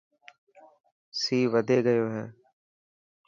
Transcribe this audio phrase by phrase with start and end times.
[1.19, 2.25] سي وڌي گيو هي.